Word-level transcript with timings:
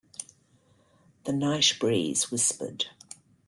The 1.25 1.31
night 1.31 1.75
breeze 1.79 2.31
whispered. 2.31 2.87